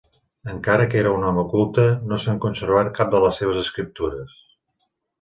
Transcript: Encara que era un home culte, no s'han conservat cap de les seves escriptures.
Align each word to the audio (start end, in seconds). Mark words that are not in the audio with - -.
Encara 0.53 0.87
que 0.93 0.97
era 1.01 1.11
un 1.17 1.27
home 1.33 1.43
culte, 1.51 1.87
no 2.13 2.21
s'han 2.25 2.41
conservat 2.49 2.93
cap 2.99 3.15
de 3.15 3.25
les 3.29 3.41
seves 3.45 3.65
escriptures. 3.69 4.39